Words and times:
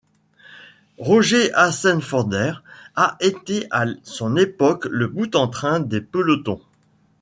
Roger 0.97 1.51
Hassenforder 1.53 2.63
a 2.95 3.17
été 3.19 3.67
à 3.69 3.85
son 4.01 4.35
époque 4.35 4.87
le 4.89 5.05
boute-en-train 5.07 5.79
des 5.79 6.01
pelotons. 6.01 6.59